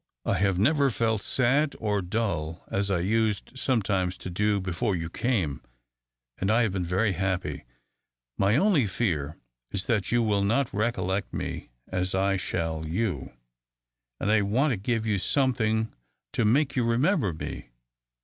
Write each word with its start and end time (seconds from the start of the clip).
"I 0.25 0.33
have 0.39 0.57
never 0.57 0.89
felt 0.89 1.21
sad 1.21 1.75
or 1.77 2.01
dull 2.01 2.65
as 2.69 2.89
I 2.89 3.01
used 3.01 3.51
sometimes 3.59 4.17
to 4.17 4.31
do 4.31 4.59
before 4.59 4.95
you 4.95 5.11
came 5.11 5.61
and 6.39 6.49
I 6.49 6.63
have 6.63 6.71
been 6.71 6.83
very 6.83 7.11
happy! 7.11 7.65
My 8.35 8.55
only 8.55 8.87
fear 8.87 9.37
is 9.69 9.85
that 9.85 10.11
you 10.11 10.23
will 10.23 10.43
not 10.43 10.73
recollect 10.73 11.31
me 11.35 11.69
as 11.87 12.15
I 12.15 12.37
shall 12.37 12.83
you; 12.87 13.33
and 14.19 14.31
I 14.31 14.41
want 14.41 14.71
to 14.71 14.77
give 14.77 15.05
you 15.05 15.19
something 15.19 15.93
to 16.33 16.45
make 16.45 16.75
you 16.75 16.83
remember 16.83 17.31
me. 17.31 17.69